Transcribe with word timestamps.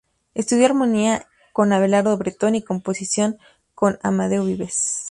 Estudió 0.33 0.65
armonía 0.65 1.27
con 1.53 1.71
Abelardo 1.73 2.17
Bretón 2.17 2.55
y 2.55 2.63
composición 2.63 3.37
con 3.75 3.99
Amadeo 4.01 4.43
Vives. 4.45 4.95